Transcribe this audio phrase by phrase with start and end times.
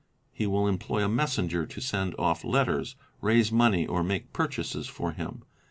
[0.33, 5.11] He will employ a messenger to send off letters, raise money, or make purchases for
[5.11, 5.43] him.